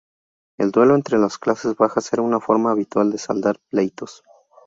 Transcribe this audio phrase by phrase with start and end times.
[0.57, 4.23] El duelo entre las clases bajas era una forma habitual de saldar pleitos.